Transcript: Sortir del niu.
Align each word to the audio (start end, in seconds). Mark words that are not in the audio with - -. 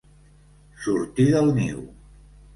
Sortir 0.85 1.27
del 1.35 1.53
niu. 1.61 1.87